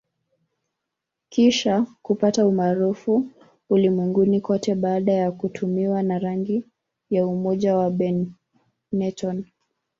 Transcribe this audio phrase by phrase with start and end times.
[1.29, 3.29] Kisha kupata umaarufu
[3.69, 6.65] ulimwenguni kote baada ya kutumiwa na rangi
[7.09, 9.45] ya umoja wa Benetton